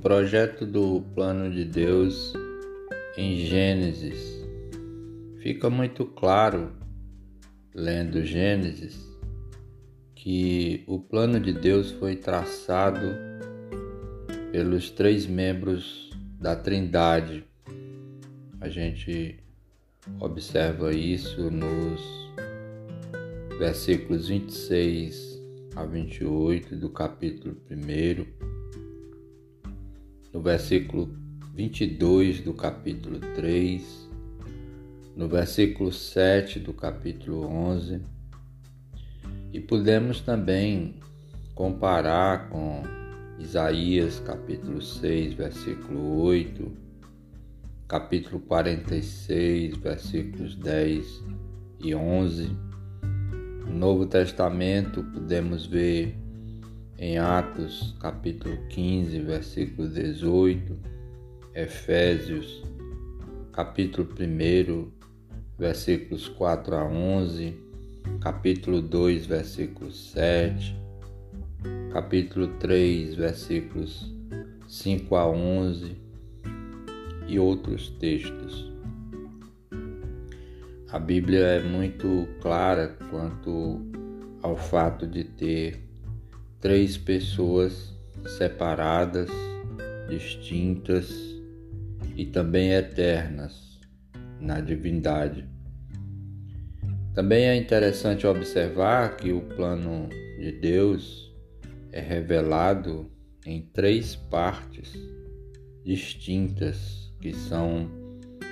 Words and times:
projeto 0.00 0.64
do 0.64 1.02
plano 1.14 1.50
de 1.50 1.64
Deus 1.64 2.32
em 3.16 3.44
Gênesis. 3.46 4.38
Fica 5.42 5.68
muito 5.68 6.06
claro, 6.06 6.70
lendo 7.74 8.24
Gênesis, 8.24 8.96
que 10.14 10.84
o 10.86 11.00
plano 11.00 11.40
de 11.40 11.52
Deus 11.52 11.90
foi 11.90 12.14
traçado 12.14 13.16
pelos 14.52 14.90
três 14.90 15.26
membros 15.26 16.10
da 16.40 16.54
Trindade. 16.54 17.44
A 18.60 18.68
gente 18.68 19.38
observa 20.20 20.92
isso 20.92 21.50
nos 21.50 22.00
versículos 23.58 24.28
26 24.28 25.42
a 25.74 25.84
28 25.84 26.76
do 26.76 26.88
capítulo 26.88 27.56
1 27.68 28.57
no 30.32 30.40
versículo 30.40 31.08
22 31.54 32.40
do 32.40 32.54
capítulo 32.54 33.18
3, 33.34 34.08
no 35.16 35.28
versículo 35.28 35.90
7 35.90 36.60
do 36.60 36.72
capítulo 36.72 37.46
11, 37.46 38.00
e 39.52 39.60
podemos 39.60 40.20
também 40.20 40.94
comparar 41.54 42.48
com 42.50 42.82
Isaías 43.38 44.20
capítulo 44.20 44.80
6, 44.80 45.34
versículo 45.34 46.22
8, 46.22 46.70
capítulo 47.88 48.40
46, 48.40 49.76
versículos 49.78 50.54
10 50.54 51.24
e 51.80 51.94
11. 51.94 52.50
No 53.66 53.72
Novo 53.72 54.06
Testamento 54.06 55.02
podemos 55.02 55.66
ver 55.66 56.16
em 56.98 57.16
Atos 57.16 57.94
capítulo 58.00 58.58
15, 58.68 59.20
versículo 59.20 59.88
18, 59.88 60.76
Efésios 61.54 62.64
capítulo 63.52 64.08
1, 64.18 64.90
versículos 65.56 66.28
4 66.28 66.74
a 66.74 66.84
11, 66.84 67.56
capítulo 68.20 68.82
2, 68.82 69.26
versículo 69.26 69.92
7, 69.92 70.76
capítulo 71.92 72.48
3, 72.58 73.14
versículos 73.14 74.12
5 74.66 75.14
a 75.14 75.28
11 75.28 75.96
e 77.28 77.38
outros 77.38 77.90
textos. 78.00 78.72
A 80.90 80.98
Bíblia 80.98 81.44
é 81.44 81.62
muito 81.62 82.26
clara 82.40 82.96
quanto 83.08 83.80
ao 84.42 84.56
fato 84.56 85.06
de 85.06 85.22
ter 85.22 85.87
três 86.60 86.96
pessoas 86.96 87.94
separadas, 88.36 89.30
distintas 90.08 91.10
e 92.16 92.26
também 92.26 92.72
eternas 92.72 93.78
na 94.40 94.60
divindade. 94.60 95.46
Também 97.14 97.44
é 97.46 97.56
interessante 97.56 98.26
observar 98.26 99.16
que 99.16 99.32
o 99.32 99.40
plano 99.40 100.08
de 100.38 100.52
Deus 100.52 101.34
é 101.92 102.00
revelado 102.00 103.10
em 103.44 103.62
três 103.62 104.14
partes 104.14 104.92
distintas 105.84 107.12
que 107.20 107.32
são 107.32 107.90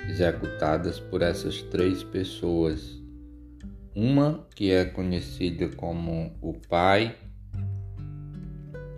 executadas 0.09 0.99
por 0.99 1.21
essas 1.21 1.61
três 1.63 2.03
pessoas. 2.03 3.01
Uma 3.95 4.47
que 4.55 4.71
é 4.71 4.85
conhecida 4.85 5.69
como 5.69 6.35
o 6.41 6.53
Pai, 6.53 7.15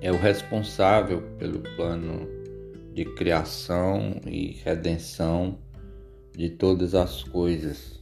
é 0.01 0.11
o 0.11 0.17
responsável 0.17 1.21
pelo 1.37 1.59
plano 1.75 2.27
de 2.93 3.05
criação 3.05 4.19
e 4.25 4.59
redenção 4.63 5.59
de 6.35 6.49
todas 6.49 6.95
as 6.95 7.23
coisas. 7.23 7.99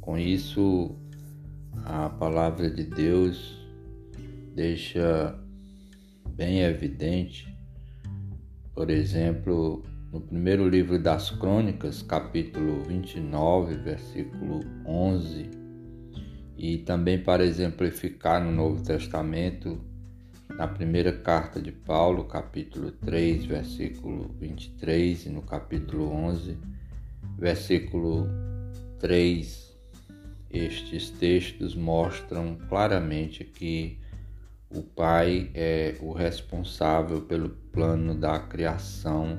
Com 0.00 0.16
isso, 0.16 0.96
a 1.84 2.08
palavra 2.08 2.70
de 2.70 2.84
Deus 2.84 3.58
deixa 4.54 5.38
bem 6.30 6.60
evidente, 6.60 7.52
por 8.74 8.90
exemplo, 8.90 9.84
no 10.12 10.20
primeiro 10.20 10.68
livro 10.68 10.98
das 10.98 11.30
Crônicas, 11.30 12.00
capítulo 12.00 12.82
29, 12.84 13.74
versículo 13.74 14.60
11, 14.86 15.50
e 16.56 16.78
também 16.78 17.22
para 17.22 17.44
exemplificar 17.44 18.42
no 18.42 18.52
Novo 18.52 18.82
Testamento, 18.82 19.80
na 20.56 20.66
primeira 20.66 21.12
carta 21.12 21.60
de 21.60 21.70
Paulo, 21.70 22.24
capítulo 22.24 22.90
3, 22.90 23.44
versículo 23.44 24.34
23, 24.40 25.26
e 25.26 25.28
no 25.30 25.42
capítulo 25.42 26.10
11, 26.10 26.56
versículo 27.36 28.26
3, 28.98 29.76
estes 30.50 31.10
textos 31.10 31.74
mostram 31.74 32.56
claramente 32.68 33.44
que 33.44 33.98
o 34.70 34.82
Pai 34.82 35.50
é 35.54 35.96
o 36.00 36.12
responsável 36.12 37.22
pelo 37.22 37.50
plano 37.50 38.14
da 38.14 38.38
criação 38.38 39.38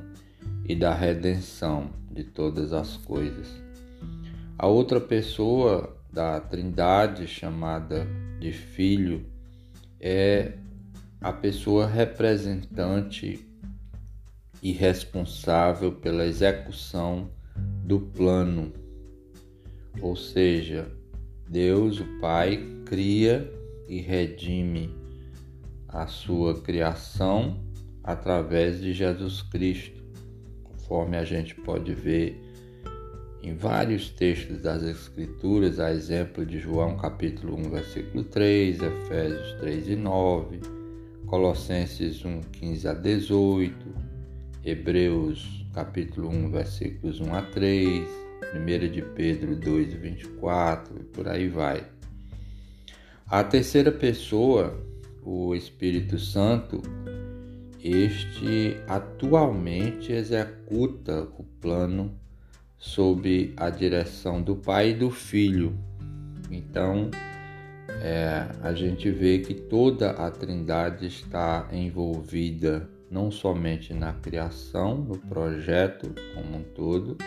e 0.66 0.76
da 0.76 0.94
redenção 0.94 1.92
de 2.12 2.24
todas 2.24 2.74
as 2.74 2.98
coisas. 2.98 3.48
A 4.58 4.68
outra 4.68 5.00
pessoa 5.00 5.96
da 6.12 6.40
Trindade, 6.40 7.28
chamada 7.28 8.08
de 8.40 8.52
Filho, 8.52 9.26
é 10.00 10.54
a 11.22 11.34
pessoa 11.34 11.86
representante 11.86 13.46
e 14.64 14.72
responsável 14.72 15.92
pela 15.92 16.26
execução 16.26 17.30
do 17.84 18.00
plano. 18.00 18.72
Ou 20.02 20.16
seja, 20.16 20.90
Deus, 21.48 22.00
o 22.00 22.06
Pai, 22.20 22.64
cria 22.86 23.52
e 23.88 24.00
redime 24.00 24.94
a 25.88 26.08
sua 26.08 26.62
criação 26.62 27.60
através 28.04 28.80
de 28.80 28.94
Jesus 28.94 29.42
Cristo, 29.42 30.02
conforme 30.64 31.18
a 31.18 31.26
gente 31.26 31.54
pode 31.56 31.94
ver 31.94 32.40
em 33.42 33.56
vários 33.56 34.10
textos 34.10 34.62
das 34.62 34.84
Escrituras, 34.84 35.80
a 35.80 35.92
exemplo 35.92 36.46
de 36.46 36.60
João 36.60 36.98
capítulo 36.98 37.58
1, 37.58 37.70
versículo 37.70 38.24
3, 38.24 38.82
Efésios 38.82 39.54
3 39.60 39.90
e 39.90 39.96
9, 39.96 40.79
Colossenses 41.30 42.26
1, 42.26 42.42
15 42.54 42.88
a 42.88 42.94
18, 42.94 43.76
Hebreus 44.66 45.64
capítulo 45.76 46.28
1, 46.28 46.50
versículos 46.50 47.22
1 47.22 47.36
a 47.36 47.42
3, 47.44 48.10
1 48.56 48.92
de 48.92 49.04
Pedro 49.04 49.56
2, 49.56 49.94
24 49.94 51.00
e 51.00 51.04
por 51.04 51.28
aí 51.28 51.48
vai. 51.48 51.86
A 53.28 53.44
terceira 53.44 53.92
pessoa, 53.92 54.84
o 55.24 55.54
Espírito 55.54 56.18
Santo, 56.18 56.82
este 57.84 58.78
atualmente 58.88 60.12
executa 60.12 61.28
o 61.38 61.44
plano 61.62 62.12
sob 62.76 63.54
a 63.56 63.70
direção 63.70 64.42
do 64.42 64.56
Pai 64.56 64.90
e 64.90 64.96
do 64.96 65.12
Filho. 65.12 65.78
Então, 66.50 67.12
é, 68.02 68.48
a 68.62 68.74
gente 68.74 69.10
vê 69.12 69.40
que 69.40 69.54
toda 69.54 70.12
a 70.12 70.32
Trindade 70.32 71.08
está 71.08 71.68
envolvida 71.72 72.90
não 73.12 73.32
somente 73.32 73.94
na 73.94 74.14
criação, 74.14 74.98
no 74.98 75.18
projeto 75.18 76.14
como 76.34 76.58
um 76.58 76.64
todo, 76.64 77.18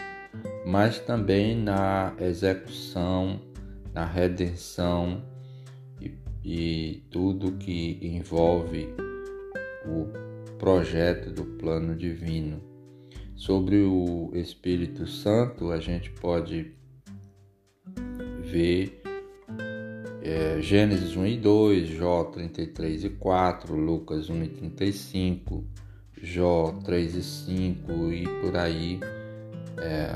mas 0.67 0.99
também 1.01 1.57
na 1.57 2.15
execução, 2.19 3.41
na 3.93 4.07
redenção 4.07 5.23
e, 6.01 6.15
e 6.45 7.03
tudo 7.11 7.53
que 7.53 7.99
envolve 8.01 8.89
o 9.85 10.07
projeto 10.59 11.31
do 11.31 11.45
plano 11.45 11.95
divino. 11.95 12.63
Sobre 13.35 13.83
o 13.83 14.31
Espírito 14.33 15.07
Santo, 15.07 15.73
a 15.73 15.81
gente 15.81 16.11
pode 16.11 16.73
ver 18.41 19.02
é, 20.23 20.61
Gênesis 20.61 21.17
1 21.17 21.27
e 21.27 21.37
2, 21.37 21.89
Jó 21.89 22.25
33 22.25 23.05
e 23.05 23.11
4, 23.11 23.75
Lucas 23.75 24.31
1 24.31 24.45
e 24.45 24.49
35, 24.49 25.65
Jó 26.23 26.79
3 26.85 27.17
e 27.17 27.23
5 27.23 28.13
e 28.13 28.29
por 28.41 28.57
aí. 28.57 29.01
É, 29.79 30.13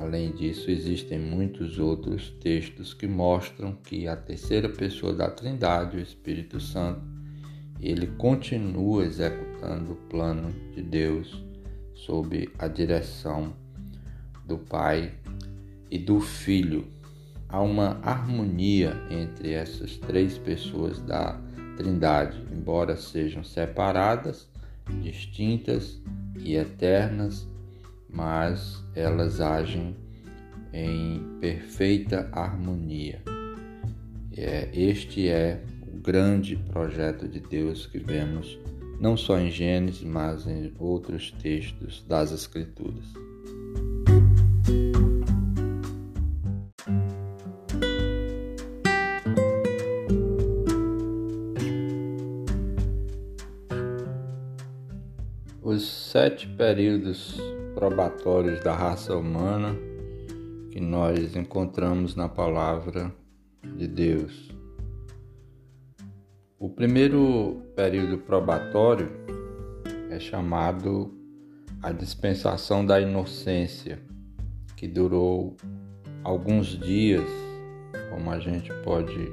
além 0.00 0.32
disso, 0.32 0.70
existem 0.70 1.18
muitos 1.18 1.78
outros 1.78 2.30
textos 2.40 2.94
que 2.94 3.06
mostram 3.06 3.74
que 3.84 4.08
a 4.08 4.16
terceira 4.16 4.68
pessoa 4.68 5.12
da 5.12 5.30
Trindade, 5.30 5.98
o 5.98 6.00
Espírito 6.00 6.58
Santo, 6.58 7.02
ele 7.78 8.06
continua 8.06 9.04
executando 9.04 9.92
o 9.92 9.96
plano 10.08 10.50
de 10.74 10.82
Deus 10.82 11.44
sob 11.94 12.48
a 12.58 12.66
direção 12.66 13.52
do 14.46 14.56
Pai 14.56 15.12
e 15.90 15.98
do 15.98 16.18
Filho 16.18 16.86
há 17.50 17.60
uma 17.60 17.98
harmonia 18.02 18.96
entre 19.10 19.52
essas 19.52 19.96
três 19.96 20.38
pessoas 20.38 21.00
da 21.00 21.40
Trindade, 21.76 22.38
embora 22.52 22.96
sejam 22.96 23.42
separadas, 23.42 24.48
distintas 25.02 26.00
e 26.38 26.54
eternas, 26.54 27.48
mas 28.08 28.84
elas 28.94 29.40
agem 29.40 29.96
em 30.72 31.38
perfeita 31.40 32.28
harmonia. 32.32 33.22
É, 34.36 34.68
este 34.72 35.28
é 35.28 35.62
o 35.86 35.96
grande 35.98 36.56
projeto 36.56 37.26
de 37.26 37.40
Deus 37.40 37.86
que 37.86 37.98
vemos 37.98 38.58
não 39.00 39.16
só 39.16 39.38
em 39.38 39.50
Gênesis, 39.50 40.02
mas 40.02 40.46
em 40.46 40.72
outros 40.78 41.30
textos 41.42 42.04
das 42.06 42.30
Escrituras. 42.30 43.04
Sete 56.10 56.48
períodos 56.48 57.40
probatórios 57.72 58.58
da 58.64 58.74
raça 58.74 59.16
humana 59.16 59.76
que 60.72 60.80
nós 60.80 61.36
encontramos 61.36 62.16
na 62.16 62.28
palavra 62.28 63.14
de 63.76 63.86
Deus. 63.86 64.50
O 66.58 66.68
primeiro 66.68 67.62
período 67.76 68.18
probatório 68.18 69.08
é 70.10 70.18
chamado 70.18 71.14
a 71.80 71.92
dispensação 71.92 72.84
da 72.84 73.00
inocência, 73.00 74.00
que 74.76 74.88
durou 74.88 75.56
alguns 76.24 76.76
dias, 76.76 77.30
como 78.10 78.32
a 78.32 78.40
gente 78.40 78.72
pode 78.82 79.30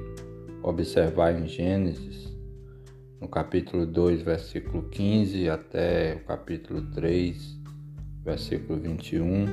observar 0.62 1.32
em 1.32 1.48
Gênesis, 1.48 2.37
no 3.20 3.28
capítulo 3.28 3.84
2, 3.84 4.22
versículo 4.22 4.84
15 4.90 5.48
até 5.48 6.14
o 6.14 6.26
capítulo 6.26 6.82
3, 6.92 7.58
versículo 8.24 8.78
21, 8.78 9.46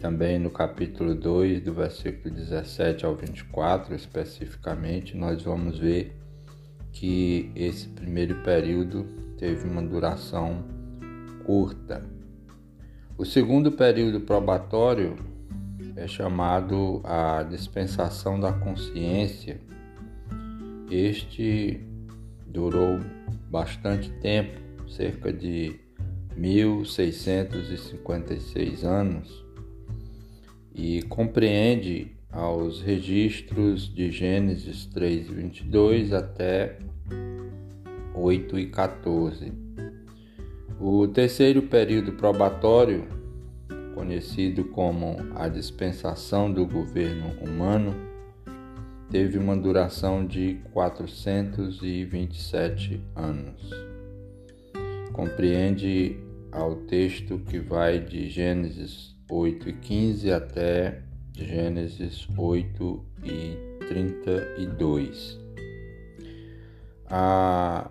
também 0.00 0.38
no 0.38 0.50
capítulo 0.50 1.14
2, 1.14 1.62
do 1.62 1.74
versículo 1.74 2.34
17 2.34 3.04
ao 3.04 3.14
24, 3.14 3.94
especificamente, 3.94 5.16
nós 5.16 5.42
vamos 5.42 5.78
ver 5.78 6.16
que 6.92 7.52
esse 7.54 7.88
primeiro 7.88 8.36
período 8.42 9.04
teve 9.36 9.68
uma 9.68 9.82
duração 9.82 10.64
curta. 11.44 12.02
O 13.18 13.26
segundo 13.26 13.70
período 13.70 14.20
probatório 14.22 15.16
é 15.94 16.08
chamado 16.08 17.02
a 17.04 17.42
dispensação 17.42 18.40
da 18.40 18.52
consciência. 18.52 19.60
Este 20.90 21.89
durou 22.50 23.00
bastante 23.48 24.10
tempo, 24.20 24.60
cerca 24.88 25.32
de 25.32 25.78
1656 26.36 28.84
anos, 28.84 29.44
e 30.74 31.02
compreende 31.02 32.16
aos 32.30 32.80
registros 32.80 33.92
de 33.92 34.10
Gênesis 34.10 34.86
3 34.86 35.28
e 35.28 35.32
22 35.32 36.12
até 36.12 36.78
8 38.14 38.58
e 38.58 38.66
14. 38.66 39.52
O 40.80 41.06
terceiro 41.08 41.62
período 41.62 42.12
probatório, 42.12 43.08
conhecido 43.94 44.64
como 44.64 45.16
a 45.34 45.48
dispensação 45.48 46.50
do 46.50 46.66
governo 46.66 47.34
humano, 47.42 48.09
teve 49.10 49.36
uma 49.38 49.56
duração 49.56 50.24
de 50.24 50.60
427 50.72 53.02
anos. 53.16 53.68
Compreende 55.12 56.16
ao 56.52 56.76
texto 56.76 57.40
que 57.40 57.58
vai 57.58 57.98
de 57.98 58.28
Gênesis 58.28 59.16
8 59.28 59.68
e 59.68 59.72
15 59.72 60.32
até 60.32 61.02
Gênesis 61.36 62.28
8 62.36 63.04
e 63.24 63.56
32. 63.88 65.40
A 67.06 67.90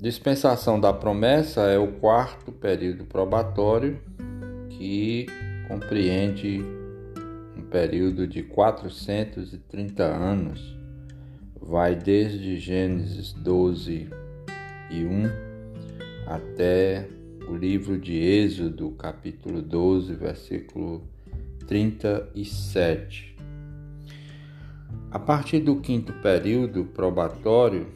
dispensação 0.00 0.80
da 0.80 0.92
promessa 0.92 1.60
é 1.62 1.78
o 1.78 1.92
quarto 1.92 2.50
período 2.50 3.04
probatório 3.04 4.00
que 4.70 5.26
compreende 5.68 6.79
período 7.70 8.26
de 8.26 8.42
430 8.42 10.02
anos. 10.02 10.76
Vai 11.60 11.94
desde 11.94 12.58
Gênesis 12.58 13.32
12 13.32 14.08
e 14.90 15.04
1 15.04 15.30
até 16.26 17.08
o 17.48 17.54
livro 17.54 17.98
de 17.98 18.14
Êxodo, 18.14 18.90
capítulo 18.92 19.62
12, 19.62 20.14
versículo 20.14 21.08
37. 21.66 23.36
A 25.10 25.18
partir 25.18 25.60
do 25.60 25.76
quinto 25.76 26.12
período 26.14 26.84
probatório, 26.84 27.86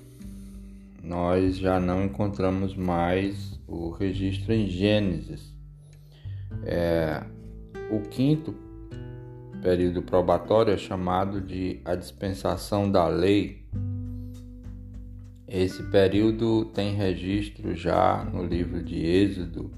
nós 1.02 1.56
já 1.58 1.78
não 1.78 2.04
encontramos 2.04 2.74
mais 2.74 3.60
o 3.66 3.90
registro 3.90 4.52
em 4.52 4.68
Gênesis. 4.68 5.54
É, 6.64 7.22
o 7.90 8.00
quinto 8.00 8.63
período 9.64 10.02
probatório 10.02 10.74
é 10.74 10.76
chamado 10.76 11.40
de 11.40 11.80
a 11.86 11.94
dispensação 11.94 12.90
da 12.90 13.08
lei. 13.08 13.64
Esse 15.48 15.82
período 15.84 16.66
tem 16.66 16.92
registro 16.94 17.74
já 17.74 18.22
no 18.30 18.44
livro 18.44 18.82
de 18.82 19.06
Êxodo, 19.06 19.70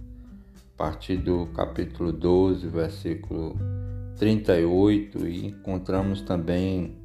a 0.74 0.76
partir 0.76 1.18
do 1.18 1.46
capítulo 1.54 2.10
12, 2.10 2.66
versículo 2.66 3.56
38 4.18 5.24
e 5.28 5.46
encontramos 5.46 6.20
também 6.20 6.96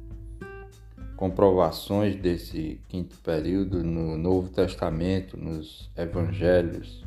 comprovações 1.16 2.16
desse 2.16 2.80
quinto 2.88 3.16
período 3.18 3.84
no 3.84 4.18
Novo 4.18 4.48
Testamento, 4.48 5.36
nos 5.36 5.88
Evangelhos. 5.96 7.04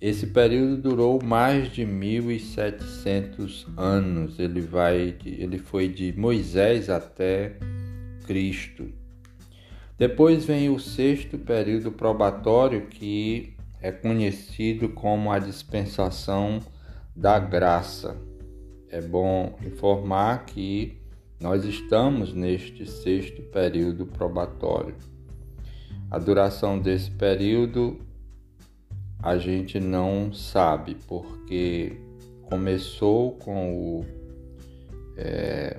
Esse 0.00 0.28
período 0.28 0.78
durou 0.78 1.22
mais 1.22 1.70
de 1.70 1.84
1700 1.84 3.66
anos. 3.76 4.38
Ele 4.38 4.60
vai 4.60 5.16
ele 5.24 5.58
foi 5.58 5.88
de 5.88 6.12
Moisés 6.16 6.88
até 6.88 7.56
Cristo. 8.26 8.90
Depois 9.98 10.46
vem 10.46 10.70
o 10.70 10.78
sexto 10.78 11.36
período 11.36 11.92
probatório 11.92 12.86
que 12.86 13.54
é 13.82 13.92
conhecido 13.92 14.88
como 14.88 15.30
a 15.30 15.38
dispensação 15.38 16.60
da 17.14 17.38
graça 17.38 18.16
é 18.90 19.00
bom 19.00 19.56
informar 19.64 20.46
que 20.46 20.98
nós 21.38 21.64
estamos 21.64 22.34
neste 22.34 22.84
sexto 22.86 23.40
período 23.42 24.04
probatório. 24.04 24.96
A 26.10 26.18
duração 26.18 26.78
desse 26.78 27.10
período 27.10 28.00
a 29.22 29.36
gente 29.38 29.78
não 29.78 30.32
sabe, 30.32 30.96
porque 31.06 31.96
começou 32.42 33.32
com 33.32 33.74
o, 33.74 34.06
é, 35.16 35.78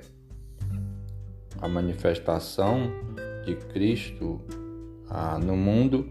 a 1.60 1.68
manifestação 1.68 2.92
de 3.44 3.56
Cristo 3.56 4.40
ah, 5.10 5.38
no 5.38 5.56
mundo 5.56 6.08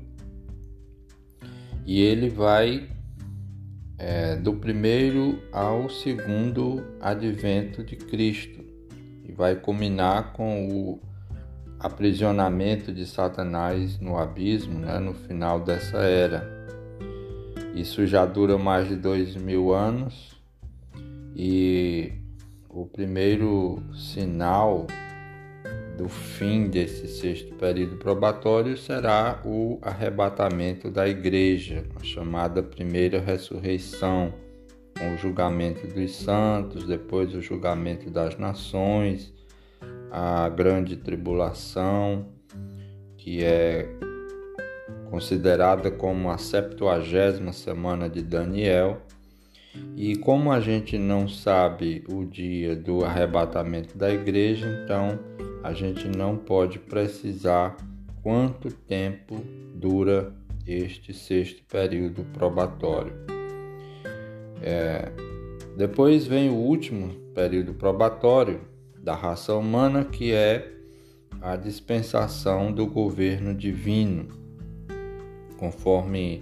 e 1.86 2.02
ele 2.02 2.30
vai 2.30 2.90
é, 3.98 4.36
do 4.36 4.54
primeiro 4.54 5.42
ao 5.52 5.90
segundo 5.90 6.84
advento 7.00 7.84
de 7.84 7.96
Cristo 7.96 8.64
e 9.24 9.32
vai 9.32 9.56
culminar 9.56 10.34
com 10.34 10.68
o 10.68 11.00
aprisionamento 11.80 12.94
de 12.94 13.06
Satanás 13.06 14.00
no 14.00 14.18
abismo 14.18 14.80
né, 14.80 15.00
no 15.00 15.14
final 15.14 15.60
dessa 15.60 15.98
era. 15.98 16.61
Isso 17.74 18.06
já 18.06 18.26
dura 18.26 18.58
mais 18.58 18.88
de 18.88 18.96
dois 18.96 19.36
mil 19.36 19.74
anos. 19.74 20.32
E 21.36 22.12
o 22.70 22.86
primeiro 22.86 23.82
sinal 23.94 24.88
do 25.98 26.10
fim 26.10 26.68
desse 26.68 27.08
sexto 27.08 27.54
período 27.56 27.98
probatório 27.98 28.78
será 28.78 29.42
o 29.46 29.80
arrebatamento 29.82 30.90
da 30.90 31.08
igreja, 31.08 31.86
a 31.96 32.04
chamada 32.04 32.64
primeira 32.64 33.20
ressurreição, 33.20 34.34
com 34.98 35.14
o 35.14 35.18
julgamento 35.18 35.88
dos 35.88 36.16
santos, 36.16 36.86
depois 36.86 37.34
o 37.34 37.42
julgamento 37.42 38.10
das 38.10 38.38
nações, 38.38 39.34
a 40.12 40.50
grande 40.50 40.98
tribulação, 40.98 42.28
que 43.18 43.44
é 43.44 43.88
considerada 45.12 45.92
como 45.92 46.32
a 46.32 46.38
septuagésima 46.38 47.52
semana 47.52 48.10
de 48.10 48.22
Daniel. 48.22 49.02
E 49.96 50.16
como 50.16 50.52
a 50.52 50.62
gente 50.62 50.98
não 50.98 51.28
sabe 51.28 52.04
o 52.10 52.24
dia 52.26 52.76
do 52.76 53.04
arrebatamento 53.04 53.98
da 53.98 54.10
igreja, 54.10 54.68
então 54.84 55.20
a 55.62 55.74
gente 55.74 56.08
não 56.08 56.38
pode 56.38 56.80
precisar 56.80 57.76
quanto 58.24 58.72
tempo 58.72 59.36
dura 59.76 60.34
este 60.66 61.14
sexto 61.14 61.62
período 61.66 62.24
probatório. 62.34 63.14
É, 64.62 65.12
depois 65.78 66.26
vem 66.26 66.50
o 66.50 66.56
último 66.56 67.14
período 67.34 67.74
probatório 67.74 68.62
da 68.98 69.16
raça 69.16 69.54
humana, 69.56 70.06
que 70.06 70.32
é 70.32 70.72
a 71.42 71.56
dispensação 71.56 72.72
do 72.72 72.86
governo 72.86 73.54
divino, 73.54 74.41
conforme 75.62 76.42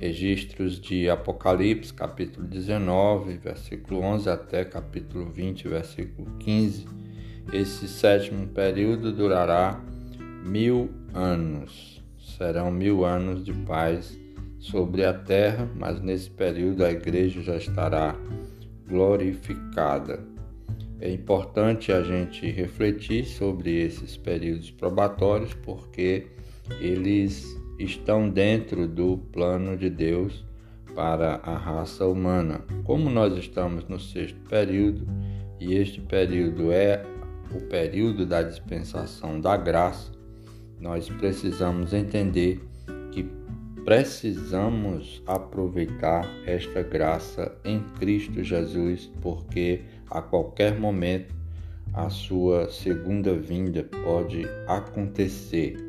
registros 0.00 0.80
de 0.80 1.08
Apocalipse, 1.08 1.94
capítulo 1.94 2.44
19, 2.48 3.36
versículo 3.36 4.00
11 4.00 4.28
até 4.28 4.64
capítulo 4.64 5.30
20, 5.30 5.68
versículo 5.68 6.28
15. 6.38 6.84
Esse 7.52 7.86
sétimo 7.86 8.48
período 8.48 9.12
durará 9.12 9.80
mil 10.44 10.90
anos. 11.14 12.02
Serão 12.36 12.72
mil 12.72 13.04
anos 13.04 13.44
de 13.44 13.52
paz 13.52 14.18
sobre 14.58 15.04
a 15.04 15.14
terra, 15.14 15.70
mas 15.76 16.00
nesse 16.02 16.28
período 16.28 16.84
a 16.84 16.90
igreja 16.90 17.40
já 17.40 17.56
estará 17.56 18.16
glorificada. 18.88 20.18
É 21.00 21.08
importante 21.12 21.92
a 21.92 22.02
gente 22.02 22.50
refletir 22.50 23.24
sobre 23.24 23.84
esses 23.84 24.16
períodos 24.16 24.72
probatórios 24.72 25.54
porque 25.54 26.26
eles 26.80 27.56
estão 27.78 28.28
dentro 28.28 28.88
do 28.88 29.18
plano 29.32 29.76
de 29.76 29.88
Deus 29.88 30.44
para 30.94 31.36
a 31.36 31.56
raça 31.56 32.06
humana. 32.06 32.60
Como 32.84 33.08
nós 33.08 33.36
estamos 33.36 33.86
no 33.88 34.00
sexto 34.00 34.40
período 34.48 35.06
e 35.60 35.74
este 35.74 36.00
período 36.00 36.72
é 36.72 37.04
o 37.54 37.60
período 37.68 38.26
da 38.26 38.42
dispensação 38.42 39.40
da 39.40 39.56
graça, 39.56 40.10
nós 40.80 41.08
precisamos 41.08 41.92
entender 41.92 42.60
que 43.12 43.30
precisamos 43.84 45.22
aproveitar 45.26 46.28
esta 46.46 46.82
graça 46.82 47.56
em 47.64 47.80
Cristo 47.98 48.42
Jesus, 48.42 49.10
porque 49.20 49.82
a 50.10 50.20
qualquer 50.20 50.78
momento 50.78 51.34
a 51.94 52.10
sua 52.10 52.68
segunda 52.68 53.34
vinda 53.34 53.82
pode 54.04 54.44
acontecer 54.66 55.87